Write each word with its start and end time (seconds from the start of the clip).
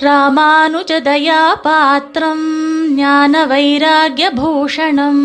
ராமானுஜதயாபாத்திரம் 0.00 2.88
ஞான 2.88 3.46
வைராகியபூஷணம் 3.46 5.22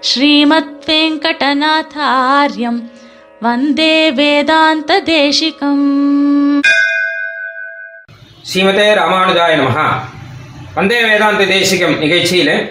ஸ்ரீமத் 0.00 0.84
வெங்கடநாதாரியம் 0.86 2.82
வந்தே 3.40 4.10
வேதாந்த 4.10 5.00
தேசிகம் 5.00 6.72
ஸ்ரீமதே 8.52 8.94
ராமானுஜாய 8.94 9.56
நமஹா. 9.56 10.00
வந்தே 10.74 11.04
வேதாந்த 11.04 11.44
தேசிகம் 11.44 12.00
நிகழ்ச்சியிலே 12.00 12.70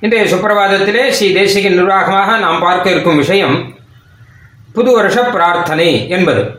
இன்றைய 0.00 0.36
சுப்பிரபாதத்திலே 0.36 1.08
ஸ்ரீ 1.08 1.34
தேசிக 1.34 1.70
நிர்வாகமாக 1.70 2.36
நாம் 2.36 2.60
பார்க்க 2.60 2.90
இருக்கும் 2.90 3.16
விஷயம் 3.16 3.74
புது 4.72 4.92
வருஷ 4.92 5.22
பிரார்த்தனை 5.22 6.08
என்பது. 6.08 6.57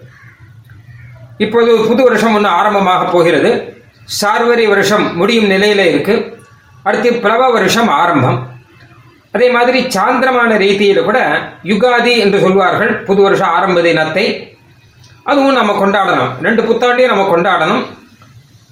இப்போது 1.44 1.72
புது 1.90 2.04
வருஷம் 2.04 2.36
ஒன்று 2.38 2.50
ஆரம்பமாக 2.50 3.04
போகிறது. 3.12 3.52
சார்வரி 4.22 4.68
வருஷம் 4.68 5.18
முடியும் 5.20 5.50
நிலையில 5.52 5.82
இருக்கு. 5.92 6.16
அடுத்து 6.84 7.10
பிளவ 7.24 7.52
வருஷம் 7.58 7.88
ஆரம்பம். 7.88 8.40
அதே 9.32 9.50
மாதிரி 9.56 9.80
சாந்திரமான 9.96 10.52
ரீதியில் 10.58 11.04
கூட 11.04 11.20
யுகாதி 11.72 12.18
என்று 12.18 12.40
சொல்வார்கள். 12.40 12.92
புது 13.04 13.22
வருஷ 13.22 13.46
ஆரம்ப 13.46 13.82
தினத்தை. 13.82 14.26
அதுவும் 15.24 15.58
நம்ம 15.60 15.74
கொண்டாடணும் 15.82 16.32
ரெண்டு 16.42 16.62
புத்தாண்டையும் 16.68 17.14
நம்ம 17.14 17.26
கொண்டாடணும். 17.34 17.84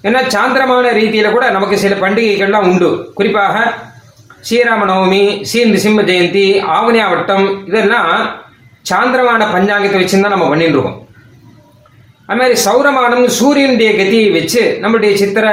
ஏன்னா 0.04 0.28
சாந்திரமான 0.28 0.92
ரீதியில் 0.92 1.32
கூட 1.32 1.50
நமக்கு 1.50 1.78
சில 1.78 1.96
பண்டிகைகள்லாம் 1.96 2.68
உண்டு. 2.72 3.12
குறிப்பாக 3.14 3.74
ஸ்ரீராம 4.48 4.86
நவமி 4.90 5.24
ஸ்ரீ 5.50 5.62
நிசிம்ம 5.72 6.04
ஜெயந்தி 6.10 6.46
ஆவணியாவட்டம் 6.78 7.66
இதெல்லாம் 7.68 8.12
சாந்திரமான 8.90 9.46
பஞ்சாங்கத்தை 9.56 10.00
வச்சு 10.02 10.22
தான் 10.22 10.36
நம்ம 10.36 10.50
பண்ணிட்டு 10.50 10.78
இருக்கோம். 10.78 11.07
அது 12.30 12.40
மாதிரி 12.40 12.56
சௌரமானம் 12.66 13.26
சூரியனுடைய 13.40 13.90
கதியை 14.00 14.30
வச்சு 14.38 14.62
நம்மளுடைய 14.84 15.12
சித்திர 15.22 15.48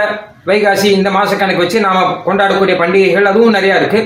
வைகாசி 0.48 0.88
இந்த 0.98 1.10
மாச 1.16 1.30
கணக்கு 1.40 1.62
வச்சு 1.64 1.80
நாம 1.86 1.98
கொண்டாடக்கூடிய 2.26 2.74
பண்டிகைகள் 2.80 3.30
அதுவும் 3.30 3.56
நிறைய 3.56 3.80
இருக்கு. 3.80 4.00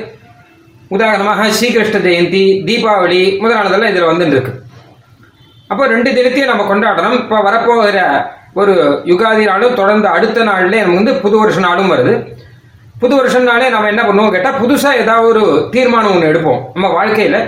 உதாரணமாக 0.97 1.47
ஸ்ரீகிருஷ்ண 1.59 1.99
ஜெயந்தி 2.07 2.43
தீபாவளி 2.69 3.23
முதலானதெல்லாம் 3.43 3.93
இதில் 3.93 4.11
வந்துட்டு 4.11 4.37
இருக்கு 4.37 4.53
அப்போ 5.71 5.87
ரெண்டு 5.95 6.11
தினத்தையும் 6.19 6.51
நம்ம 6.51 6.67
கொண்டாடணும். 6.69 7.17
இப்போ 7.23 7.39
வரப்போகிற 7.47 8.01
ஒரு 8.61 8.75
யுகாதி 9.11 9.43
நாளும் 9.51 9.79
தொடர்ந்து 9.81 10.09
அடுத்த 10.17 10.45
நாள்ல 10.51 10.77
நமக்கு 10.83 11.01
வந்து 11.03 11.15
புது 11.25 11.37
வருஷ 11.41 11.59
நாளும் 11.67 11.91
வருது. 11.95 12.15
புது 13.03 13.15
வருஷம்னாலே 13.19 13.67
நம்ம 13.75 13.89
என்ன 13.93 14.03
பண்ணுவோம் 14.07 14.33
கேட்டால் 14.35 14.61
புதுசாக 14.63 15.03
ஏதாவது 15.03 15.27
ஒரு 15.33 15.43
தீர்மானம் 15.75 16.15
ஒன்று 16.15 16.31
எடுப்போம். 16.31 16.61
நம்ம 16.75 16.89
வாழ்க்கையில். 16.99 17.41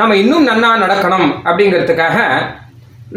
நம்ம 0.00 0.16
இன்னும் 0.22 0.46
நன்னா 0.48 0.70
நடக்கணும் 0.84 1.28
அப்படிங்கிறதுக்காக 1.48 2.16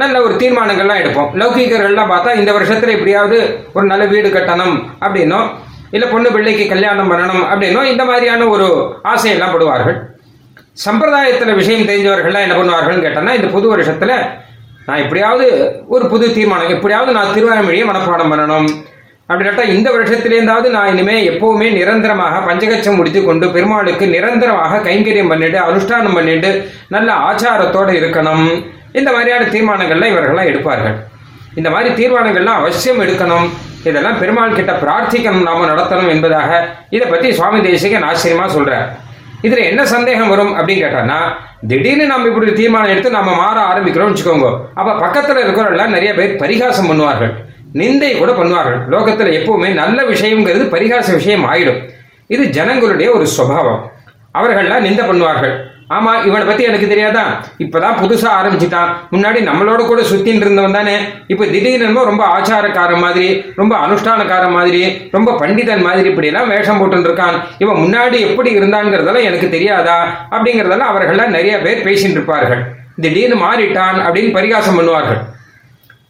நல்ல 0.02 0.16
ஒரு 0.26 0.34
தீர்மானங்கள்லாம் 0.42 1.02
எடுப்போம். 1.02 1.30
லௌகீகர்கள்லாம் 1.42 2.12
பார்த்தா 2.14 2.36
இந்த 2.40 2.52
வருஷத்துல 2.58 2.96
எப்படியாவது 2.98 3.38
ஒரு 3.74 3.86
நல்ல 3.92 4.06
வீடு 4.06 4.30
கட்டணும் 4.30 4.76
அப்படின்னோ 5.06 5.40
இல்லை 5.96 6.08
பொண்ணு 6.10 6.30
பிள்ளைக்கு 6.34 6.66
கல்யாணம் 6.74 7.10
பண்ணணும் 7.12 7.44
அப்படின்னோ 7.52 7.84
இந்த 7.92 8.04
மாதிரியான 8.10 8.48
ஒரு 8.48 8.68
ஆசையெல்லாம் 9.14 9.54
படுவார்கள். 9.56 9.98
சம்பிரதாயத்தில் 10.86 11.60
விஷயம் 11.62 11.88
தெரிஞ்சவர்கள்லாம் 11.90 12.46
என்ன 12.46 12.58
பண்ணுவார்கள்னு 12.60 13.06
கேட்டோம்னா 13.06 13.38
இந்த 13.40 13.48
புது 13.56 13.68
வருஷத்துல 13.74 14.14
நான் 14.88 15.02
எப்படியாவது 15.06 15.48
ஒரு 15.88 16.06
புது 16.12 16.26
தீர்மானம் 16.38 16.74
எப்படியாவது 16.76 17.12
நான் 17.18 17.34
திருவாய்மொழியை 17.36 17.84
மனப்பாடம் 17.90 18.32
பண்ணணும். 18.34 18.70
அப்படின்னாட்டா 19.30 19.66
இந்த 19.74 19.88
வருஷத்திலேருந்தாவது 19.96 20.68
நான் 20.76 20.92
இனிமே 20.94 21.16
எப்பவுமே 21.32 21.68
நிரந்தரமாக 21.80 22.36
பஞ்சகச்சம் 22.48 22.98
முடித்து 23.00 23.22
கொண்டு 23.24 23.48
பெருமாளுக்கு 23.56 24.06
நிரந்தரமாக 24.16 24.80
கைங்கரியம் 24.88 25.32
பண்ணிட்டு 25.32 25.60
அனுஷ்டானம் 25.68 26.18
பண்ணிட்டு 26.18 26.52
நல்ல 26.96 27.10
ஆச்சாரத்தோடு 27.28 27.94
இருக்கணும். 28.00 28.48
இந்த 29.00 29.12
மாதிரியான 29.16 29.44
தீர்மானங்கள்லாம் 29.46 30.12
இவர்கள்லாம் 30.14 30.50
எடுப்பார்கள். 30.52 30.96
இந்த 31.56 31.70
மாதிரி 31.70 31.90
தீர்மானங்கள்லாம் 32.00 32.60
அவசியம் 32.62 33.02
எடுக்கணும். 33.02 33.50
இதெல்லாம் 33.84 34.20
பெருமாள் 34.20 34.56
கிட்ட 34.56 34.72
பிரார்த்திக்கணும் 34.72 35.48
நாம 35.50 35.66
நடத்தணும் 35.66 36.10
என்பதாக 36.10 36.70
இதை 36.90 37.08
பத்தி 37.10 37.34
சுவாமி 37.34 37.62
தேசிகன் 37.62 38.04
ஆச்சரியமா 38.04 38.48
சொல்றார். 38.56 38.88
இதுல 39.44 39.64
என்ன 39.64 39.86
சந்தேகம் 39.86 40.30
வரும் 40.30 40.58
அப்படின்னு 40.58 40.84
கேட்டான்னா 40.86 41.20
திடீர்னு 41.68 42.06
நம்ம 42.06 42.28
இப்படி 42.28 42.54
தீர்மானம் 42.54 42.90
எடுத்து 42.90 43.10
நம்ம 43.10 43.36
மாற 43.36 43.58
ஆரம்பிக்கிறோம்னு 43.62 44.16
வச்சுக்கோங்க. 44.16 44.58
அப்ப 44.74 44.92
பக்கத்துல 45.06 45.44
இருக்கிறவங்களாம் 45.44 45.96
நிறைய 45.96 46.14
பேர் 46.14 46.36
பரிகாசம் 46.36 46.90
பண்ணுவார்கள். 46.92 47.32
நிந்தை 47.74 48.18
கூட 48.18 48.32
பண்ணுவார்கள். 48.32 48.80
லோகத்துல 48.90 49.32
எப்பவுமே 49.40 49.74
நல்ல 49.74 50.02
விஷயம்ங்கிறது 50.04 50.66
பரிகாச 50.76 51.14
விஷயம் 51.14 51.46
ஆயிடும். 51.52 51.90
இது 52.28 52.46
ஜனங்களுடைய 52.46 53.12
ஒரு 53.12 53.28
சுபாவம். 53.28 53.92
அவர்கள்லாம் 54.34 54.86
நிந்தை 54.88 55.04
பண்ணுவார்கள். 55.12 55.56
ஆமா 55.90 56.26
இவனை 56.26 56.48
பத்தி 56.48 56.64
எனக்கு 56.64 56.88
தெரியாதா? 56.88 57.42
இப்பதான் 57.58 57.98
புதுசா 58.02 58.30
ஆரம்பிச்சுட்டான். 58.40 58.90
முன்னாடி 59.12 59.40
நம்மளோட 59.40 59.88
கூட 59.88 60.02
சுத்தின்னு 60.02 60.44
இருந்தவன் 60.46 60.72
தானே. 60.72 61.00
இப்ப 61.28 61.46
திடீர்னு 61.46 62.04
ரொம்ப 62.04 62.26
ஆச்சாரக்காரன் 62.26 63.00
மாதிரி 63.00 63.46
ரொம்ப 63.56 63.88
அனுஷ்டானக்காரன் 63.88 64.52
மாதிரி 64.52 65.10
ரொம்ப 65.12 65.32
பண்டிதன் 65.32 65.82
மாதிரி 65.82 66.10
இப்படி 66.10 66.28
எல்லாம் 66.28 66.48
வேஷம் 66.48 66.78
போட்டு 66.78 66.98
இருக்கான். 66.98 67.42
இவன் 67.58 67.76
முன்னாடி 67.76 68.20
எப்படி 68.20 68.60
இருந்தான்ங்கிறதெல்லாம் 68.60 69.24
எனக்கு 69.24 69.50
தெரியாதா? 69.50 70.28
அப்படிங்கறதெல்லாம் 70.32 70.92
அவர்கள்லாம் 70.92 71.28
நிறைய 71.28 71.58
பேர் 71.58 71.86
பேசிட்டு 71.86 72.12
இருப்பார்கள். 72.12 72.78
திடீர்னு 73.02 73.46
மாறிட்டான் 73.46 74.00
அப்படின்னு 74.06 74.32
பரிகாசம் 74.32 74.80
பண்ணுவார்கள். 74.80 75.20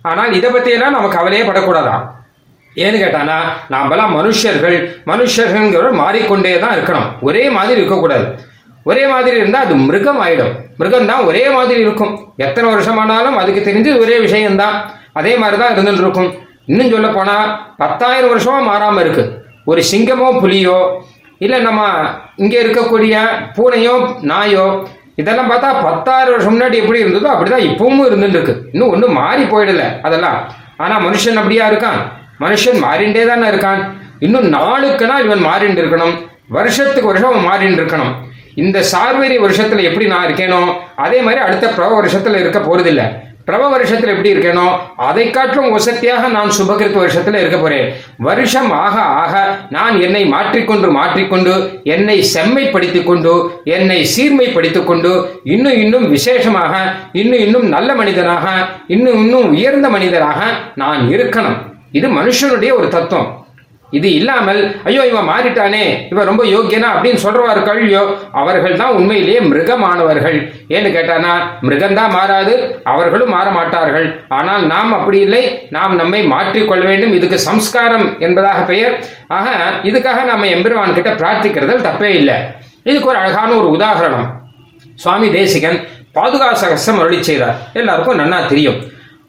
ஆனால் 0.01 0.33
இதை 0.33 0.51
பத்தியெல்லாம் 0.51 0.89
நம்ம 0.89 1.07
கவலையே 1.07 1.43
படக்கூடாதான் 1.43 2.17
ஏன்னு 2.75 3.01
கேட்டானா 3.03 3.39
நாமெல்லாம் 3.67 4.17
மனுஷர்கள் 4.19 4.89
மனுஷர்கள்ங்கிற 5.05 5.91
மாறிக்கொண்டே 5.91 6.59
தான் 6.59 6.77
இருக்கணும். 6.77 7.11
ஒரே 7.21 7.49
மாதிரி 7.49 7.79
இருக்கக்கூடாது. 7.79 8.47
ஒரே 8.89 9.03
மாதிரி 9.13 9.35
இருந்தால் 9.41 9.65
அது 9.65 9.75
மிருகம் 9.87 10.21
ஆயிடும் 10.25 10.53
மிருகம் 10.79 11.09
தான் 11.11 11.25
ஒரே 11.29 11.43
மாதிரி 11.55 11.79
இருக்கும். 11.85 12.13
எத்தனை 12.45 12.67
வருஷமானாலும் 12.73 13.37
அதுக்கு 13.41 13.61
தெரிஞ்சு 13.67 13.91
ஒரே 14.03 14.15
விஷயம்தான். 14.25 14.75
அதே 15.19 15.33
மாதிரி 15.41 15.57
தான் 15.61 15.73
இருந்துட்டு 15.75 16.03
இருக்கும் 16.05 16.29
இன்னும் 16.71 16.91
சொல்ல 16.93 17.07
போனா 17.17 17.35
பத்தாயிரம் 17.81 18.31
வருஷமா 18.33 18.59
மாறாம 18.69 19.01
இருக்கு. 19.05 19.23
ஒரு 19.71 19.81
சிங்கமோ 19.91 20.27
புலியோ 20.41 20.77
இல்லை 21.45 21.59
நம்ம 21.67 21.81
இங்கே 22.43 22.57
இருக்கக்கூடிய 22.63 23.15
பூனையோ 23.57 23.93
நாயோ 24.31 24.65
இதெல்லாம் 25.21 25.49
பார்த்தா 25.51 25.69
பத்தாயிரம் 25.87 26.33
வருஷம் 26.35 26.53
முன்னாடி 26.55 26.77
எப்படி 26.81 26.99
இருந்ததோ 27.03 27.29
அப்படிதான் 27.33 27.67
இப்பவும் 27.69 28.05
இருந்துட்டு 28.09 28.37
இருக்கு 28.37 28.55
இன்னும் 28.73 28.91
ஒன்றும் 28.93 29.17
மாறி 29.21 29.43
போயிடல 29.53 29.85
அதெல்லாம். 30.07 30.37
ஆனா 30.83 30.95
மனுஷன் 31.05 31.39
அப்படியா 31.41 31.65
இருக்கான்? 31.71 31.99
மனுஷன் 32.43 32.77
மாறிண்டே 32.85 33.23
தானே 33.29 33.47
இருக்கான். 33.51 33.81
இன்னும் 34.25 34.47
நாளுக்கு 34.57 35.05
நாள் 35.11 35.25
இவன் 35.27 35.43
மாறிண்டு 35.47 35.81
இருக்கணும் 35.83 36.15
வருஷத்துக்கு 36.57 37.11
வருஷம் 37.11 37.31
அவன் 37.31 37.47
மாறிண்டு 37.49 37.79
இருக்கணும் 37.81 38.13
இந்த 38.55 38.83
சார்வரி 38.91 39.37
வருஷத்துல 39.37 39.81
எப்படி 39.81 40.07
நான் 40.07 40.27
இருக்கேனோ 40.27 40.73
அதே 40.95 41.21
மாதிரி 41.21 41.41
அடுத்த 41.41 41.67
பிரப 41.67 42.01
வருஷத்துல 42.01 42.39
இருக்க 42.39 42.59
போறதில்லை. 42.59 43.27
பிரப 43.45 43.77
வருஷத்துல 43.77 44.07
எப்படி 44.07 44.33
இருக்கேனோ 44.33 44.77
அதை 44.95 45.29
காட்டிலும் 45.29 45.71
வசதியாக 45.71 46.27
நான் 46.27 46.49
சுபகிருத்த 46.59 46.97
வருஷத்துல 47.03 47.33
இருக்க 47.33 47.57
போறேன். 47.57 47.93
வருஷம் 48.17 48.71
ஆக 48.71 48.99
ஆக 48.99 49.57
நான் 49.69 50.01
என்னை 50.01 50.25
மாற்றிக்கொண்டு 50.25 50.91
மாற்றிக்கொண்டு 50.91 51.81
என்னை 51.83 52.25
செம்மைப்படுத்திக் 52.33 53.03
கொண்டு 53.03 53.61
என்னை 53.63 54.07
சீர்மைப்படுத்திக் 54.17 54.83
கொண்டு 54.83 55.39
இன்னும் 55.43 55.73
இன்னும் 55.73 56.09
விசேஷமாக 56.09 56.93
இன்னும் 57.11 57.39
இன்னும் 57.39 57.67
நல்ல 57.67 57.95
மனிதனாக 57.95 58.69
இன்னும் 58.87 59.13
இன்னும் 59.13 59.49
உயர்ந்த 59.49 59.89
மனிதனாக 59.89 60.43
நான் 60.75 61.07
இருக்கணும். 61.09 61.57
இது 61.91 62.07
மனுஷனுடைய 62.07 62.73
ஒரு 62.75 62.87
தத்துவம். 62.87 63.38
இது 63.97 64.07
இல்லாமல் 64.17 64.59
ஐயோ 64.89 65.03
இவன் 65.11 65.27
மாறிட்டானே 65.29 65.83
இவன் 66.11 66.27
ரொம்ப 66.29 66.43
யோக்கியனா 66.53 66.89
அப்படின்னு 66.95 67.21
சொல்றவாரு 67.23 67.61
ஐயோ 67.73 68.01
அவர்கள் 68.41 68.79
தான் 68.81 68.95
உண்மையிலேயே 68.97 69.39
மிருகமானவர்கள். 69.51 70.37
ஏன்னு 70.75 70.89
கேட்டானா 70.95 71.31
மிருகம்தான் 71.67 72.13
மாறாது 72.17 72.53
அவர்களும் 72.93 73.33
மாற 73.35 73.47
மாட்டார்கள் 73.57 74.07
ஆனால் 74.39 74.63
நாம் 74.73 74.91
அப்படி 74.99 75.19
இல்லை 75.27 75.43
நாம் 75.77 75.95
நம்மை 76.01 76.21
மாற்றிக்கொள்ள 76.33 76.83
வேண்டும். 76.91 77.15
இதுக்கு 77.19 77.39
சம்ஸ்காரம் 77.49 78.05
என்பதாக 78.27 78.59
பெயர். 78.71 78.95
ஆக 79.37 79.47
இதுக்காக 79.91 80.19
நம்ம 80.31 80.47
எம்பெருமான் 80.55 80.97
கிட்ட 80.99 81.13
பிரார்த்திக்கிறதில் 81.21 81.85
தப்பே 81.87 82.11
இல்லை. 82.21 82.37
இதுக்கு 82.89 83.11
ஒரு 83.13 83.19
அழகான 83.23 83.49
ஒரு 83.61 83.69
உதாரணம். 83.77 84.27
சுவாமி 85.03 85.27
தேசிகன் 85.39 85.79
பாதுகா 86.17 86.47
சகசம் 86.61 87.01
அருளி 87.01 87.19
செய்தார். 87.31 87.57
எல்லாருக்கும் 87.79 88.19
நன்னா 88.21 88.39
தெரியும். 88.53 88.79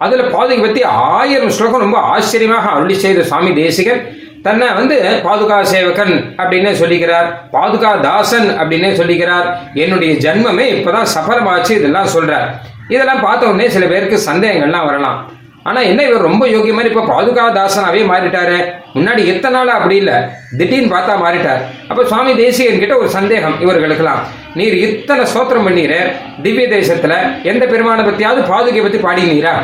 அதுல 0.05 0.23
பாதுகை 0.35 0.61
பத்தி 0.61 0.83
ஆயிரம் 1.17 1.55
ஸ்லோகம் 1.57 1.85
ரொம்ப 1.87 1.99
ஆச்சரியமாக 2.13 2.69
அருளி 2.77 2.95
செய்த 3.03 3.23
சுவாமி 3.31 3.51
தேசிகன் 3.65 4.01
தன்னை 4.43 4.69
வந்து 4.75 5.21
பாதுகா 5.25 5.63
சேவகன் 5.63 6.35
அப்படின்னு 6.39 6.71
சொல்லிக்கிறார். 6.83 7.29
பாதுகா 7.53 8.01
தாசன் 8.01 8.49
அப்படின்னு 8.61 8.89
சொல்லிக்கிறார். 9.01 9.49
என்னுடைய 9.75 10.13
ஜென்மமே 10.15 10.67
இப்பதான் 10.77 11.11
சஃபலமாச்சு 11.15 11.71
இதெல்லாம் 11.71 12.13
சொல்றார். 12.15 12.49
இதெல்லாம் 12.89 13.21
பார்த்த 13.21 13.47
உடனே 13.47 13.69
சில 13.69 13.87
பேருக்கு 13.87 14.33
சந்தேகங்கள்லாம் 14.33 14.85
வரலாம். 14.85 15.19
ஆனா 15.63 15.81
என்ன 15.81 16.03
இவர் 16.03 16.21
ரொம்ப 16.21 16.47
யோகிய 16.49 16.73
மாதிரி 16.73 16.95
இப்ப 16.95 17.07
பாதுகா 17.15 17.45
தாசனாவே 17.59 18.03
மாறிட்டாரு. 18.13 18.59
முன்னாடி 18.95 19.27
எத்தனை 19.27 19.55
நாள் 19.59 19.69
அப்படி 19.69 19.97
இல்ல. 19.97 20.13
திடீர்னு 20.59 20.95
பார்த்தா 20.97 21.17
மாறிட்டார். 21.25 21.61
அப்ப 21.89 22.05
சுவாமி 22.05 22.37
தேசிகன் 22.37 22.79
கிட்ட 22.79 22.97
ஒரு 22.97 23.09
சந்தேகம் 23.09 23.61
இவர்களுக்கெல்லாம். 23.61 24.23
நீர் 24.55 24.75
இத்தனை 24.75 25.25
சோத்திரம் 25.35 25.67
பண்ணீர. 25.69 26.15
திவ்ய 26.43 26.67
தேசத்துல 26.69 27.15
எந்த 27.43 27.67
பெருமானை 27.67 28.05
பத்தியாவது 28.05 28.43
பாதுகை 28.53 28.83
பத்தி 28.83 28.99
பாடினீரா? 28.99 29.55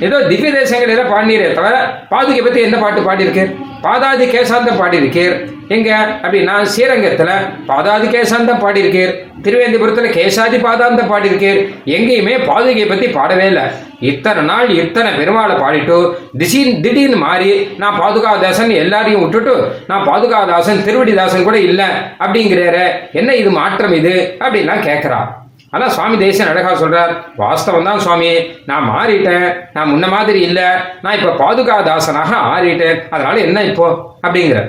ஏதோ 0.00 0.16
திவ்ய 0.28 0.50
தேசங்களில 0.52 1.04
பாடினீரே 1.10 1.48
தவிர 1.54 1.76
பாதுகை 2.10 2.40
பத்தி 2.40 2.60
என்ன 2.60 2.76
பாட்டு 2.78 3.00
பாடியிருக்கீர் 3.00 3.52
பாதாதி 3.82 4.26
கேசாந்தம் 4.26 4.80
பாடியிருக்கீர் 4.80 5.36
எங்க? 5.68 5.90
அப்படின்னா 6.22 6.54
ஸ்ரீரங்கத்துல 6.64 7.30
பாதாதி 7.66 8.06
கேசாந்தம் 8.06 8.60
பாடியிருக்கீர் 8.60 9.12
திருவேந்திபுரத்துல 9.42 10.10
கேசாதி 10.12 10.58
பாதாந்தம் 10.58 11.10
பாடியிருக்கீர் 11.10 11.60
எங்கேயுமே 11.86 12.34
பாதுகையை 12.48 12.88
பத்தி 12.88 13.06
பாடவே 13.08 13.46
இல்லை. 13.46 13.64
இத்தனை 14.02 14.42
நாள் 14.42 14.70
இத்தனை 14.76 15.10
பெருமாளை 15.18 15.54
பாடிட்டு 15.56 15.96
திடீர்னு 16.38 16.82
திடீர்னு 16.82 17.16
மாறி 17.16 17.50
நான் 17.76 18.00
பாதுகாதாசன் 18.00 18.70
எல்லாரையும் 18.76 19.22
விட்டுட்டு 19.24 19.54
நான் 19.86 20.06
பாதுகாதாசன் 20.06 20.84
திருவடிதாசன் 20.86 21.44
கூட 21.44 21.58
இல்லை 21.68 21.88
அப்படிங்கிறாரு. 22.20 22.84
என்ன 23.12 23.34
இது 23.34 23.50
மாற்றம் 23.50 23.94
இது? 23.94 24.14
அப்படின்லாம் 24.40 24.82
கேட்கிறா 24.82 25.20
ஆனா 25.76 25.88
சுவாமி 25.88 26.16
தேசன் 26.24 26.50
அழகா 26.52 26.72
சொல்றார் 26.82 27.12
வாஸ்தவம் 27.42 27.88
தான் 27.90 27.98
சுவாமி. 27.98 28.32
நான் 28.70 28.88
மாறிட்டேன். 28.90 29.46
நான் 29.72 29.90
முன்ன 29.92 30.08
மாதிரி 30.08 30.40
இல்ல. 30.40 30.60
நான் 31.02 31.18
இப்ப 31.18 31.36
பாதுகாதாசனாக 31.44 32.32
மாறிட்டேன் 32.50 32.98
அதனால 33.10 33.36
என்ன 33.40 33.62
இப்போ? 33.62 33.88
அப்படிங்கிற 34.26 34.60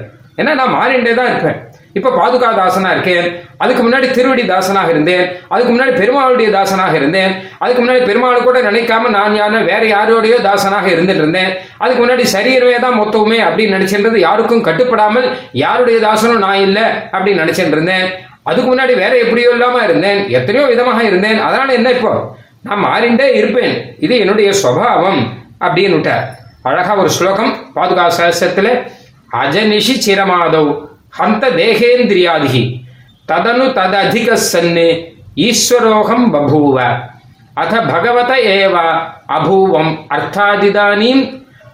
ஏன்னா 0.42 0.52
நான் 0.56 0.74
மாறிண்டே 0.76 1.14
தான் 1.14 1.30
இருப்பேன். 1.30 1.56
இப்ப 1.94 2.10
பாதுகாதாசனா 2.18 2.90
இருக்கேன். 2.96 3.28
அதுக்கு 3.58 3.82
முன்னாடி 3.84 4.08
திருவடி 4.12 4.44
தாசனாக 4.46 4.90
இருந்தேன். 4.90 5.24
அதுக்கு 5.54 5.72
முன்னாடி 5.74 5.94
பெருமாளுடைய 6.02 6.50
தாசனாக 6.58 6.94
இருந்தேன். 6.96 7.32
அதுக்கு 7.60 7.82
முன்னாடி 7.84 8.02
பெருமாள் 8.06 8.46
கூட 8.48 8.60
நினைக்காம 8.62 9.10
நான் 9.10 9.36
யாரும் 9.36 9.66
வேற 9.72 9.84
யாரோடையோ 9.96 10.38
தாசனாக 10.42 10.88
இருந்துட்டு 10.96 11.24
இருந்தேன். 11.24 11.52
அதுக்கு 11.78 12.02
முன்னாடி 12.04 12.26
சரீரமே 12.36 12.78
தான் 12.86 13.00
மொத்தமே 13.02 13.40
அப்படின்னு 13.48 13.76
நினைச்சிருந்தது. 13.78 14.20
யாருக்கும் 14.28 14.66
கட்டுப்படாமல் 14.68 15.28
யாருடைய 15.52 16.00
தாசனும் 16.08 16.46
நான் 16.48 16.64
இல்லை 16.68 16.86
அப்படின்னு 17.16 17.44
நினைச்சிட்டு 17.44 17.76
இருந்தேன். 17.78 18.08
அதுக்கு 18.48 18.70
முன்னாடி 18.72 18.94
வேற 18.96 19.14
எப்படியோ 19.18 19.50
இல்லாம 19.52 19.84
இருந்தேன் 19.84 20.20
எத்தனையோ 20.30 20.66
விதமாக 20.66 21.00
இருந்தேன். 21.04 21.40
அதனால 21.40 21.74
என்ன 21.74 21.90
இப்போ? 21.92 22.12
நான் 22.62 22.84
மாறிண்டே 22.86 23.28
இருப்பேன். 23.36 23.74
இது 24.00 24.14
என்னுடைய 24.18 24.50
சுவாவம் 24.64 25.22
அப்படின்னு 25.62 26.16
அழகா 26.64 26.94
ஒரு 26.98 27.10
ஸ்லோகம் 27.10 27.54
பாதுகா 27.76 28.06
சாஸ்திரத்துல 28.18 28.70
அஜனிஷி 29.34 29.96
சிரமாதவ் 30.06 30.72
ஹந்த 31.10 31.44
தேகேந்திரியாதிகி 31.56 32.64
ததனு 33.28 33.66
தததிக 33.74 34.30
சன்னு 34.52 34.88
ஈஸ்வரோகம் 35.40 36.26
பபூவ 36.34 36.78
அத 37.58 37.74
பகவத 37.84 38.32
ஏவ 38.54 38.76
அபூவம் 39.30 39.92
அர்த்தாதிதானீம் 40.16 41.24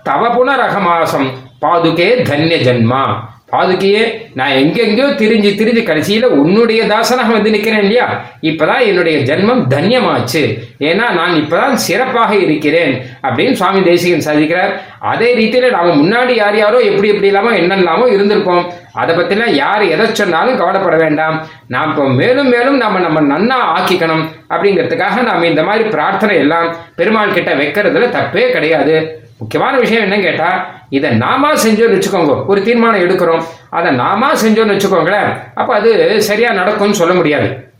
தவ 0.04 0.24
புனரகமாசம் 0.30 1.28
பாதுகே 1.60 2.10
தன்ய 2.24 2.56
ஜன்மா 2.58 3.04
பாதுகையே 3.53 4.03
நான் 4.33 4.51
எங்கெங்கயோ 4.51 5.07
திரிஞ்சு 5.21 5.50
திரிஞ்சு 5.59 5.81
கடைசியில 5.89 6.23
உன்னுடைய 6.23 6.83
தாசனாக 6.83 7.31
வந்து 7.31 7.51
நிக்கிறேன் 7.51 7.83
இல்லையா? 7.85 8.07
இப்பதான் 8.41 8.85
என்னுடைய 8.89 9.17
ஜென்மம் 9.29 9.63
தன்யமாச்சு. 9.69 10.44
ஏன்னா 10.79 11.13
நான் 11.19 11.33
இப்பதான் 11.41 11.73
சிறப்பாக 11.73 12.35
இருக்கிறேன் 12.35 12.94
அப்படின்னு 13.21 13.51
சுவாமி 13.51 13.83
தேசிகன் 13.83 14.25
சாதிக்கிறார். 14.27 14.71
அதே 15.00 15.35
ரீதியில 15.35 15.71
நாம 15.71 15.95
முன்னாடி 16.03 16.33
யார் 16.35 16.57
யாரோ 16.57 16.79
எப்படி 16.79 17.07
எப்படி 17.07 17.27
இல்லாமோ 17.27 17.51
என்னெல்லாமோ 17.51 18.05
இருந்திருப்போம். 18.15 18.65
அதை 18.91 19.15
பத்திலாம் 19.15 19.53
யார் 19.53 19.83
எதை 19.83 20.05
சொன்னாலும் 20.13 20.57
கவலைப்பட 20.57 20.97
வேண்டாம். 20.97 21.38
நாம் 21.67 21.89
இப்போ 21.89 22.03
மேலும் 22.09 22.50
மேலும் 22.50 22.77
நம்ம 22.77 23.00
நம்ம 23.00 23.21
நன்னா 23.21 23.57
ஆக்கிக்கணும். 23.77 24.25
அப்படிங்கிறதுக்காக 24.50 25.23
நாம 25.23 25.45
இந்த 25.45 25.63
மாதிரி 25.63 25.89
பிரார்த்தனை 25.89 26.38
எல்லாம் 26.38 26.75
பெருமாள் 26.95 27.33
கிட்ட 27.33 27.53
வைக்கிறதுல 27.55 28.09
தப்பே 28.17 28.51
கிடையாது. 28.51 29.21
முக்கியமான 29.44 29.78
விஷயம் 29.78 30.12
என்ன 30.12 30.18
கேட்டா 30.19 30.50
இதை 30.90 31.10
நாம 31.10 31.54
செஞ்சோன்னு 31.54 31.95
வச்சுக்கோங்க. 31.95 32.45
ஒரு 32.45 32.63
தீர்மானம் 32.63 33.01
எடுக்கிறோம். 33.01 33.44
அதை 33.69 33.92
நாம 33.92 34.34
செஞ்சோன்னு 34.34 34.74
வச்சுக்கோங்களேன். 34.74 35.30
அப்ப 35.56 35.75
அது 35.75 36.22
சரியா 36.22 36.51
நடக்கும்னு 36.51 36.95
சொல்ல 36.95 37.13
முடியாது. 37.13 37.72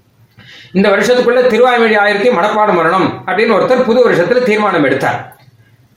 இந்த 0.72 0.90
வருஷத்துக்குள்ள 0.90 1.42
திருவாய்மொழி 1.48 1.98
ஆயிரத்தி 1.98 2.30
மனப்பாடம் 2.30 2.78
பண்ணணும் 2.80 3.10
அப்படின்னு 3.26 3.56
ஒருத்தர் 3.58 3.84
புது 3.84 4.12
வருஷத்துல 4.12 4.44
தீர்மானம் 4.44 4.84
எடுத்தார். 4.84 5.36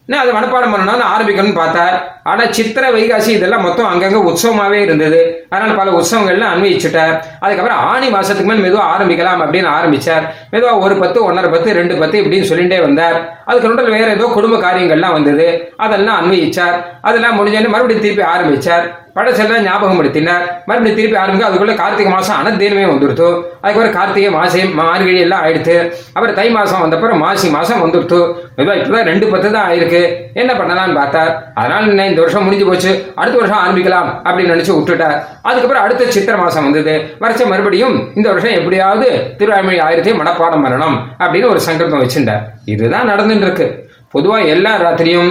நான் 0.06 0.20
அதை 0.20 0.32
மனப்பாடம் 0.34 0.74
பண்ணணும்னு 0.74 1.06
ஆரம்பிக்கணும்னு 1.14 1.54
பார்த்தார். 1.54 2.20
ஆனா 2.22 2.44
சித்திர 2.50 2.90
வைகாசி 2.90 3.28
இதெல்லாம் 3.28 3.62
மொத்தம் 3.62 3.90
அங்கங்க 3.92 4.32
உற்சவமாவே 4.32 4.80
இருந்தது. 4.82 5.45
அதனால 5.52 5.76
பல 5.80 5.94
உற்சவங்கள்லாம் 5.98 6.52
அன்வயிச்சுட்டார் 6.54 7.14
அதுக்கப்புறம் 7.44 7.80
ஆணி 7.92 8.08
மாசத்துக்கு 8.16 8.50
மேல் 8.50 8.64
மெதுவா 8.66 8.84
ஆரம்பிக்கலாம் 8.94 9.42
அப்படின்னு 9.44 9.70
ஆரம்பிச்சார். 9.76 10.26
மெதுவா 10.52 10.74
ஒரு 10.86 10.96
பத்து 11.02 11.18
ஒன்னரை 11.28 11.50
பத்து 11.54 11.78
ரெண்டு 11.80 11.96
பத்து 12.02 12.20
இப்படின்னு 12.22 12.50
சொல்லிட்டே 12.52 12.80
வந்தார். 12.88 13.18
அதுக்கு 13.48 13.70
நடுவில் 13.70 13.96
வேற 13.98 14.10
ஏதோ 14.18 14.28
குடும்ப 14.36 14.56
காரியங்கள்லாம் 14.66 15.16
வந்தது. 15.18 15.48
அதெல்லாம் 15.86 16.20
அன்வயிச்சார் 16.20 16.78
அதெல்லாம் 17.08 17.36
முடிஞ்சோடனே 17.40 17.74
மறுபடியும் 17.74 18.06
திருப்பி 18.06 18.24
ஆரம்பிச்சார். 18.34 18.86
படச்செல்லாம் 19.16 19.62
ஞாபகம் 19.66 19.98
படுத்தினார் 19.98 20.42
மறுபடியும் 20.68 20.96
திருப்பி 20.98 21.16
ஆரம்பிக்க 21.20 21.48
அதுக்குள்ள 21.48 21.74
கார்த்திகை 21.76 22.10
மாசம் 22.14 22.38
அனத்தேனமே 22.40 22.86
வந்துடுத்து. 22.90 23.28
அதுக்கப்புறம் 23.62 23.94
கார்த்திகை 23.98 24.30
மாசம் 24.36 24.72
மார்கழி 24.80 25.20
எல்லாம் 25.26 25.42
ஆயிடுத்து. 25.44 25.76
அப்புறம் 26.14 26.36
தை 26.38 26.46
மாசம் 26.56 26.82
வந்தப்பறம் 26.84 27.22
மாசி 27.24 27.48
மாசம் 27.54 27.80
வந்துடுத்து. 27.84 28.18
இப்பதான் 28.58 29.08
ரெண்டு 29.10 29.26
பத்து 29.32 29.48
தான் 29.54 29.66
ஆயிருக்கு. 29.68 30.02
என்ன 30.42 30.52
பண்ணலாம்னு 30.58 30.98
பார்த்தார். 31.00 31.32
அதனால 31.60 31.88
என்ன 31.92 32.06
இந்த 32.10 32.20
வருஷம் 32.24 32.44
முடிஞ்சு 32.48 32.66
போச்சு. 32.70 32.92
அடுத்த 33.20 33.36
வருஷம் 33.40 33.62
ஆரம்பிக்கலாம் 33.62 34.10
அப்படின்னு 34.26 34.54
நினைச்சு 34.54 34.76
விட்டுட்டார். 34.76 35.16
அதுக்கப்புறம் 35.48 35.84
அடுத்த 35.84 36.10
சித்திர 36.16 36.36
மாசம் 36.42 36.66
வந்தது. 36.66 36.94
வருஷம் 37.22 37.50
மறுபடியும் 37.52 37.96
இந்த 38.14 38.26
வருஷம் 38.32 38.56
எப்படியாவது 38.58 39.08
திருவாய்மொழி 39.38 39.78
ஆயிரத்தையும் 39.86 40.20
மனப்பாடம் 40.22 40.64
பண்ணணும் 40.66 40.96
அப்படின்னு 41.22 41.50
ஒரு 41.54 41.60
சங்கல்பம் 41.66 42.02
வச்சிருந்தார். 42.04 42.44
இதுதான் 42.74 43.10
நடந்துட்டு 43.12 43.46
இருக்கு 43.48 43.66
பொதுவா 44.14 44.38
எல்லா 44.54 44.72
ராத்திரியும் 44.84 45.30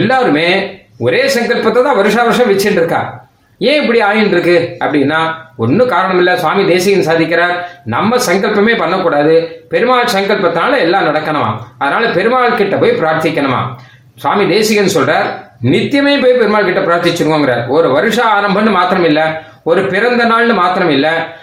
எல்லாருமே 0.00 0.48
ஒரே 0.98 1.22
சங்கல்பத்தை 1.34 1.80
தான் 1.82 1.98
வருஷா 2.00 2.22
வருஷம் 2.22 2.50
வச்சுட்டு 2.50 2.80
இருக்கா 2.82 3.00
ஏன் 3.60 3.80
இப்படி 3.82 4.00
ஆயின்னு 4.02 4.34
இருக்கு 4.34 4.56
அப்படின்னா 4.84 5.20
ஒன்றும் 5.56 5.88
காரணம் 5.88 6.18
இல்லை 6.18 6.34
சுவாமி 6.36 6.62
தேசிகன் 6.66 7.06
சாதிக்கிறார். 7.08 7.54
நம்ம 7.84 8.18
சங்கல்பமே 8.26 8.74
பண்ணக்கூடாது. 8.78 9.34
பெருமாள் 9.68 10.12
சங்கல்பத்தினால 10.14 10.78
எல்லாம் 10.78 11.06
நடக்கணுமா? 11.08 11.48
அதனால 11.78 12.10
பெருமாள் 12.18 12.58
கிட்ட 12.60 12.76
போய் 12.76 12.98
பிரார்த்திக்கணுமா? 13.00 13.60
சுவாமி 14.14 14.44
தேசிகன் 14.54 14.94
சொல்றார் 14.96 15.28
நித்தியமே 15.62 16.20
போய் 16.20 16.32
பெருமாள் 16.32 16.64
கிட்ட 16.64 16.80
பிரார்த்திச்சிருவோங்கிறார் 16.80 17.68
ஒரு 17.68 17.90
வருஷ 17.90 18.24
ஆரம்பம்னு 18.24 18.70
மாத்திரம் 18.70 19.04
இல்ல 19.04 19.42
ஒரு 19.62 19.86
பிறந்த 19.86 20.24
நாள்னு 20.24 20.54
மாத்திரம் 20.54 20.90
இல்ல 20.90 21.36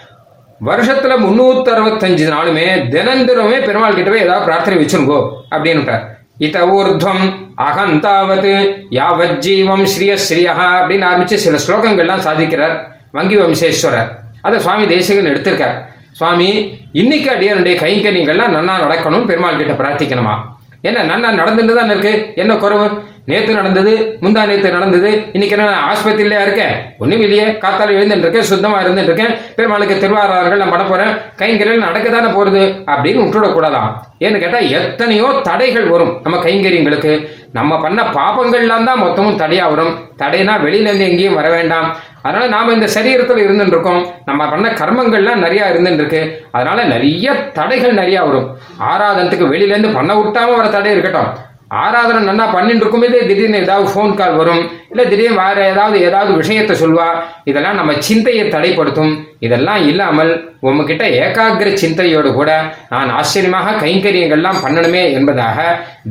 வருஷத்துல 0.64 1.14
முன்னூத்தி 1.24 1.70
அறுபத்தஞ்சு 1.72 2.26
நாளுமே 2.34 2.88
தினந்திரமே 2.88 3.64
பெருமாள் 3.64 3.94
கிட்ட 3.94 4.10
போய் 4.10 4.20
ஏதாவது 4.20 4.44
பிரார்த்தனை 4.44 4.84
வச்சிருங்கோ 4.84 5.30
அப்படின்னுட்டார். 5.50 6.04
இத 6.38 6.66
ஊர்துவம் 6.66 7.34
அகந்தாவத் 7.56 8.76
யாவத் 8.90 9.38
ஜீவம் 9.38 9.84
ஸ்ரீய 9.84 10.16
ஸ்ரீயா 10.28 10.54
அப்படின்னு 10.78 11.08
ஆரம்பிச்சு 11.10 11.34
சில 11.34 11.58
ஸ்லோகங்கள்லாம் 11.66 12.24
சாதிக்கிறார் 12.26 12.82
வங்கி 13.12 13.36
வம்சேஸ்வரர். 13.36 14.08
அதை 14.42 14.60
சுவாமி 14.60 14.86
தேசிகன் 14.86 15.26
எடுத்திருக்கார். 15.26 15.76
சுவாமி 16.12 16.78
இன்னைக்கு 16.92 17.30
அடியனுடைய 17.30 17.74
கைங்கரியங்கள்லாம் 17.84 18.54
நன்னா 18.56 18.74
நடக்கணும் 18.84 19.24
பெருமாள் 19.24 19.56
கிட்ட 19.56 19.72
பிரார்த்திக்கணுமா? 19.72 20.34
என்ன 20.82 21.04
நன்னா 21.04 21.40
நடந்துட்டு 21.40 21.74
தான் 21.74 21.90
இருக்கு? 21.90 22.32
என்ன 22.34 22.54
குறவு? 22.54 23.04
நேத்து 23.26 23.54
நடந்தது 23.54 24.18
முந்தா 24.20 24.46
நேத்து 24.46 24.70
நடந்தது 24.70 25.10
இன்னைக்கு 25.32 25.56
என்ன 25.56 25.92
ஆஸ்பத்திரியில 25.92 26.42
இருக்கேன்? 26.42 26.94
ஒண்ணும் 26.98 27.20
இல்லையே 27.20 27.44
காத்தால 27.44 27.94
எழுந்துட்டு 27.98 28.26
இருக்கேன் 28.26 28.42
சுத்தமா 28.42 28.82
இருந்துட்டு 28.82 29.10
இருக்கேன் 29.10 29.32
பெருமாளுக்கு 29.56 29.98
திருவாரூர்கள் 29.98 30.58
நான் 30.58 30.70
பண்ண 30.70 30.84
போறேன் 30.84 31.12
கைங்கரியல் 31.36 31.84
நடக்க 31.86 32.32
போறது? 32.36 32.62
அப்படின்னு 32.86 33.22
விட்டுட 33.24 33.80
ஏன்னு 34.20 34.38
கேட்டா 34.38 34.58
எத்தனையோ 34.58 35.40
தடைகள் 35.42 35.88
வரும் 35.88 36.20
நம்ம 36.22 36.38
கைங்கரியங்களுக்கு. 36.38 37.28
நம்ம 37.52 37.80
பண்ண 37.80 38.02
பாபங்கள்லாம் 38.02 38.84
தான் 38.84 39.02
மொத்தமும் 39.02 39.38
தடையா 39.42 39.68
வரும். 39.68 39.92
தடைனா 40.18 40.54
வெளியில 40.64 40.88
இருந்து 40.88 41.10
எங்கேயும் 41.10 41.34
வர 41.34 41.48
வேண்டாம். 41.48 41.96
அதனால 42.22 42.48
நாம 42.48 42.72
இந்த 42.72 42.86
சரீரத்துல 42.86 43.44
இருந்துட்டு 43.46 43.74
இருக்கோம் 43.76 44.06
நம்ம 44.24 44.48
பண்ண 44.48 44.68
கர்மங்கள்லாம் 44.68 45.34
நிறைய 45.34 45.72
இருந்துட்டு 45.74 46.00
இருக்கு 46.02 46.46
அதனால 46.50 46.84
நிறைய 46.84 47.34
தடைகள் 47.52 47.92
நிறைய 47.92 48.22
வரும். 48.22 48.56
ஆராதனத்துக்கு 48.80 49.52
வெளியில 49.52 49.74
இருந்து 49.74 49.88
பண்ண 49.88 50.14
விட்டாம 50.14 50.56
வர 50.56 50.68
தடை 50.68 50.92
இருக்கட்டும். 50.92 51.54
ஆராதனை 51.70 52.20
நல்லா 52.28 52.44
பண்ணிட்டு 52.54 52.82
இருக்கும்போதே 52.82 53.20
திடீர்னு 53.28 53.62
ஏதாவது 53.64 53.86
ஃபோன் 53.92 54.14
கால் 54.14 54.36
வரும். 54.40 54.62
இல்லை 54.90 55.04
திடீர்னு 55.10 55.38
வேற 55.42 55.58
ஏதாவது 55.72 55.96
ஏதாவது 56.08 56.32
விஷயத்தை 56.40 56.74
சொல்வா. 56.82 57.06
இதெல்லாம் 57.50 57.74
நம்ம 57.74 57.92
சிந்தையை 58.08 58.44
தடைப்படுத்தும். 58.48 59.12
இதெல்லாம் 59.46 59.82
இல்லாமல் 59.90 60.32
உங்ககிட்ட 60.60 61.04
ஏகாகிர 61.24 61.74
சிந்தையோடு 61.82 62.30
கூட 62.32 62.50
நான் 62.92 63.10
ஆச்சரியமாக 63.18 63.74
கைங்கரியங்கள்லாம் 63.84 64.62
பண்ணணுமே 64.64 65.02
என்பதாக 65.18 65.58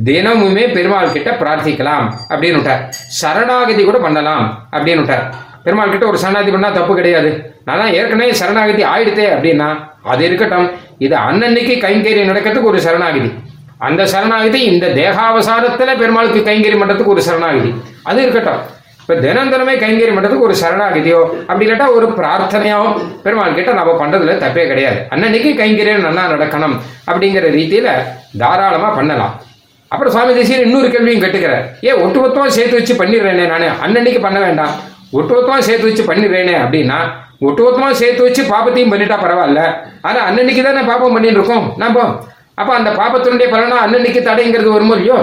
தினமுமே 0.08 0.66
பெருமாள் 0.76 1.14
கிட்ட 1.16 1.30
பிரார்த்திக்கலாம் 1.42 2.06
அப்படின்னு 2.32 2.76
சரணாகதி 3.20 3.84
கூட 3.84 3.98
பண்ணலாம் 3.98 4.46
அப்படின்னு 4.76 5.18
பெருமாள் 5.66 5.92
கிட்ட 5.92 6.06
ஒரு 6.06 6.18
சரணாகதி 6.22 6.50
பண்ணா 6.50 6.68
தப்பு 6.70 6.94
கிடையாது. 6.94 7.30
நான் 7.64 7.94
ஏற்கனவே 7.98 8.32
சரணாகதி 8.40 8.82
ஆயிடுதே 8.84 9.24
அப்படின்னா 9.34 9.68
அது 10.02 10.22
இருக்கட்டும். 10.24 10.70
இது 10.98 11.16
அன்னன்னைக்கு 11.16 11.74
கைங்கரியம் 11.84 12.30
நடக்கிறதுக்கு 12.30 12.72
ஒரு 12.72 12.80
சரணாகதி. 12.80 13.30
அந்த 13.78 14.06
சரணாகதி 14.06 14.60
இந்த 14.64 14.86
தேகாவசாரத்துல 14.86 15.98
பெருமாளுக்கு 15.98 16.40
கைங்கறி 16.50 16.76
மன்றத்துக்கு 16.78 17.12
ஒரு 17.12 17.22
சரணாகதி. 17.22 17.74
அது 18.02 18.22
இருக்கட்டும். 18.22 18.62
இப்ப 19.00 19.14
தினம் 19.14 19.52
தினமே 19.52 19.74
மன்றத்துக்கு 20.12 20.46
ஒரு 20.46 20.54
சரணாகதியோ 20.62 21.20
அப்படி 21.46 21.70
இல்லாட்டா 21.70 21.94
ஒரு 21.94 22.06
பிரார்த்தனையோ 22.06 23.00
பெருமாள் 23.22 23.54
கிட்ட 23.54 23.72
நம்ம 23.72 24.06
பண்றதுல 24.06 24.36
தப்பே 24.44 24.66
கிடையாது. 24.66 24.96
அன்னன்னைக்கு 25.10 25.50
கைங்கரியம் 25.60 26.06
நல்லா 26.08 26.24
நடக்கணும் 26.30 26.76
அப்படிங்கிற 27.06 27.50
ரீதியில 27.58 27.88
தாராளமா 28.38 28.88
பண்ணலாம். 28.88 29.40
அப்புறம் 29.88 30.12
சுவாமி 30.12 30.32
தேசியர் 30.34 30.62
இன்னொரு 30.62 30.90
கேள்வியும் 30.90 31.22
கேட்டுக்கிறார். 31.22 31.64
ஏன் 31.80 31.94
ஒட்டுமொத்தமா 31.94 32.46
சேர்த்து 32.46 32.76
வச்சு 32.76 32.94
பண்ணிடுறேனே 32.94 33.46
நானு. 33.46 33.68
அன்னன்னைக்கு 33.84 34.20
பண்ண 34.20 34.40
வேண்டாம். 34.40 34.70
ஒட்டுமொத்தமா 35.12 35.58
சேர்த்து 35.58 35.88
வச்சு 35.88 36.04
பண்ணிடுறேனே 36.04 36.56
அப்படின்னா 36.64 36.98
ஒட்டுமொத்தமா 37.40 37.90
சேர்த்து 37.90 38.22
வச்சு 38.22 38.42
பாப்பத்தையும் 38.42 38.92
பண்ணிட்டா 38.92 39.16
பரவாயில்ல. 39.24 39.62
ஆனா 40.02 40.30
அன்னன்னைக்கு 40.30 40.62
தானே 40.62 40.80
பாப்பம் 40.80 41.12
பண்ணிட்டு 41.12 41.38
இருக்கோம். 41.40 41.72
நம்ம 41.76 42.24
அப்போ 42.58 42.72
அந்த 42.78 42.90
பாபத்தினுடைய 43.00 43.48
பலனா 43.54 43.76
அன்னன்னைக்கு 43.84 44.20
தடைங்கிறது 44.28 44.70
வருமோ 44.76 44.94
இல்லையோ? 44.98 45.18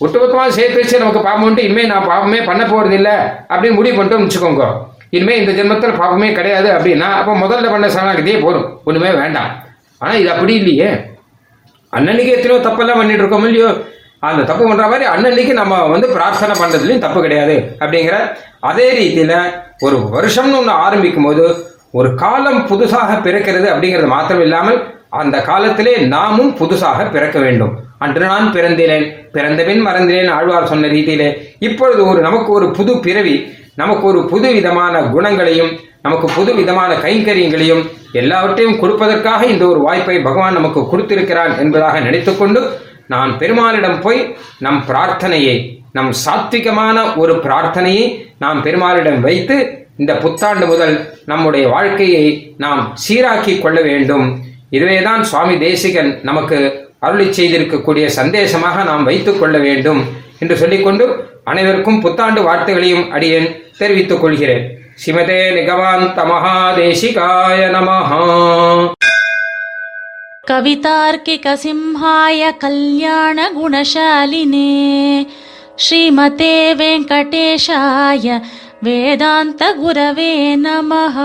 ஒட்டுமொத்தமாக 0.00 0.52
சேர்த்து 0.58 0.80
வச்சு 0.80 1.02
நமக்கு 1.02 1.20
பாவம் 1.26 1.44
வந்துட்டு 1.44 1.66
இனிமேல் 1.68 1.90
நான் 1.92 2.08
பாவமே 2.12 2.38
பண்ண 2.50 2.62
போறது 2.72 2.96
இல்லை 3.00 3.16
அப்படின்னு 3.52 3.78
முடிவு 3.78 3.96
பண்ணிட்டோம்னு 3.96 4.26
வச்சுக்கோங்க. 4.28 4.64
இனிமேல் 5.16 5.40
இந்த 5.40 5.52
ஜென்மத்தில் 5.58 5.98
பாவமே 6.02 6.28
கிடையாது 6.38 6.68
அப்படின்னா 6.76 7.08
அப்போ 7.20 7.32
முதல்ல 7.44 7.70
பண்ண 7.74 7.88
சரணாகதியே 7.96 8.38
போதும். 8.44 8.66
ஒன்றுமே 8.84 9.10
வேண்டாம். 9.22 9.50
ஆனால் 10.00 10.18
இது 10.20 10.30
அப்படி 10.34 10.54
இல்லையே. 10.60 10.90
அன்னன்னைக்கு 11.92 12.34
எத்தனையோ 12.36 12.60
தப்பெல்லாம் 12.68 13.00
பண்ணிட்டு 13.00 13.22
இருக்கோம் 13.24 13.46
இல்லையோ? 13.50 13.70
அந்த 14.28 14.42
தப்பு 14.48 14.64
பண்ற 14.68 14.84
மாதிரி 14.90 15.04
அன்னன்னைக்கு 15.12 15.54
நம்ம 15.60 15.78
வந்து 15.94 16.08
பிரார்த்தனை 16.16 16.54
பண்ணுறதுலையும் 16.62 17.04
தப்பு 17.04 17.20
கிடையாது. 17.24 17.54
அப்படிங்கிற 17.82 18.16
அதே 18.70 18.88
ரீதியில 18.98 19.36
ஒரு 19.86 19.96
வருஷம்னு 20.16 20.58
ஒன்று 20.60 20.74
ஆரம்பிக்கும் 20.84 21.28
போது 21.28 21.44
ஒரு 22.00 22.10
காலம் 22.22 22.60
புதுசாக 22.68 23.16
பிறக்கிறது 23.24 23.66
அப்படிங்கிறது 23.72 24.10
மாத்திரம் 24.16 24.44
இல்லாமல் 24.46 24.78
அந்த 25.20 25.36
காலத்திலே 25.48 25.94
நாமும் 26.14 26.52
புதுசாக 26.60 26.98
பிறக்க 27.10 27.38
வேண்டும். 27.38 27.72
அன்று 28.04 28.24
நான் 28.26 28.46
பிறந்திலேன் 28.54 29.06
பிறந்தபின் 29.32 29.82
மறந்திலேன் 29.86 30.30
ஆழ்வார் 30.36 30.70
சொன்ன 30.70 30.88
ரீதியிலே 30.88 31.28
இப்பொழுது 31.68 32.06
ஒரு 32.06 32.20
நமக்கு 32.20 32.52
ஒரு 32.52 32.70
புது 32.70 32.92
பிறவி 33.06 33.34
நமக்கு 33.74 34.04
ஒரு 34.06 34.20
புது 34.30 34.48
விதமான 34.52 34.94
குணங்களையும் 35.14 35.72
நமக்கு 36.02 36.26
புது 36.36 36.54
விதமான 36.54 36.92
கைங்கரியங்களையும் 36.94 37.82
எல்லாவற்றையும் 38.12 38.78
கொடுப்பதற்காக 38.80 39.42
இந்த 39.42 39.64
ஒரு 39.66 39.80
வாய்ப்பை 39.80 40.16
பகவான் 40.22 40.58
நமக்கு 40.58 40.80
கொடுத்திருக்கிறான் 40.92 41.52
என்பதாக 41.58 42.00
நினைத்துக்கொண்டு 42.00 42.62
நான் 43.06 43.30
பெருமாளிடம் 43.38 44.00
போய் 44.00 44.20
நம் 44.58 44.82
பிரார்த்தனையை 44.88 45.56
நம் 45.96 46.12
சாத்விகமான 46.24 46.98
ஒரு 47.16 47.32
பிரார்த்தனையை 47.44 48.04
நாம் 48.38 48.60
பெருமாளிடம் 48.62 49.20
வைத்து 49.20 49.56
இந்த 49.96 50.12
புத்தாண்டு 50.14 50.66
முதல் 50.66 50.94
நம்முடைய 51.24 51.64
வாழ்க்கையை 51.68 52.24
நாம் 52.56 52.82
சீராக்கி 53.04 53.54
கொள்ள 53.60 53.78
வேண்டும். 53.80 54.26
இதுவேதான் 54.71 55.23
சுவாமி 55.23 55.55
தேசிகன் 55.59 56.11
நமக்கு 56.23 56.57
அருளி 56.99 57.27
செய்திருக்கக்கூடிய 57.31 58.05
சந்தேசமாக 58.15 58.83
நாம் 58.83 59.03
வைத்துக் 59.03 59.39
கொள்ள 59.39 59.57
வேண்டும் 59.59 60.01
என்று 60.39 60.55
சொல்லிக்கொண்டு 60.57 61.07
அனைவருக்கும் 61.43 62.01
புத்தாண்டு 62.01 62.41
வாழ்த்துகளையும் 62.41 63.07
அடியேன் 63.11 63.49
தெரிவித்துக் 63.77 64.21
கொள்கிறேன் 64.21 64.65
ஸ்ரீமதே 65.01 65.41
நிகவாந்த 65.57 66.21
மகாதேசிகாய 66.31 67.59
நமஹா 67.75 68.23
कवितार्किकसिंहाय 70.43 72.41
कल्याणगुणशालिने 72.61 73.49
श्रीमते 75.79 76.53
वेङ्कटेशाय 76.73 78.27
वेदान्तगुरवे 78.83 80.31
नमः 80.57 81.17